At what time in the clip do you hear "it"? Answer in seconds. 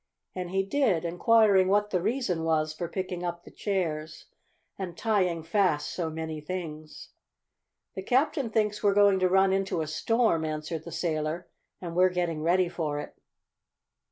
12.99-13.15